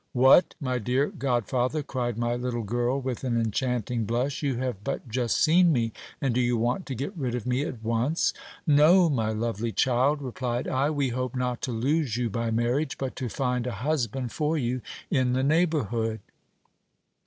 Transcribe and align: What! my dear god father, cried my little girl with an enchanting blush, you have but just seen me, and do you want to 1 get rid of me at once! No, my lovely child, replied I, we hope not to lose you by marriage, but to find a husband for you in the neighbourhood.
What! 0.13 0.55
my 0.59 0.79
dear 0.79 1.09
god 1.09 1.45
father, 1.45 1.83
cried 1.83 2.17
my 2.17 2.33
little 2.33 2.63
girl 2.63 2.99
with 2.99 3.23
an 3.23 3.39
enchanting 3.39 4.05
blush, 4.05 4.41
you 4.41 4.55
have 4.55 4.83
but 4.83 5.07
just 5.07 5.37
seen 5.37 5.71
me, 5.71 5.93
and 6.19 6.33
do 6.33 6.41
you 6.41 6.57
want 6.57 6.87
to 6.87 6.93
1 6.93 6.97
get 6.97 7.15
rid 7.15 7.35
of 7.35 7.45
me 7.45 7.61
at 7.63 7.83
once! 7.83 8.33
No, 8.65 9.11
my 9.11 9.29
lovely 9.31 9.71
child, 9.71 10.19
replied 10.19 10.67
I, 10.67 10.89
we 10.89 11.09
hope 11.09 11.35
not 11.35 11.61
to 11.61 11.71
lose 11.71 12.17
you 12.17 12.31
by 12.31 12.49
marriage, 12.49 12.97
but 12.97 13.15
to 13.17 13.29
find 13.29 13.67
a 13.67 13.73
husband 13.85 14.31
for 14.31 14.57
you 14.57 14.81
in 15.11 15.33
the 15.33 15.43
neighbourhood. 15.43 16.21